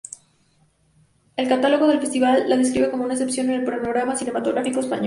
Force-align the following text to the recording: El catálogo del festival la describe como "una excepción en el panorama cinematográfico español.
El 1.37 1.47
catálogo 1.47 1.85
del 1.85 1.99
festival 1.99 2.49
la 2.49 2.57
describe 2.57 2.89
como 2.89 3.03
"una 3.03 3.13
excepción 3.13 3.51
en 3.51 3.59
el 3.59 3.65
panorama 3.65 4.15
cinematográfico 4.15 4.79
español. 4.79 4.99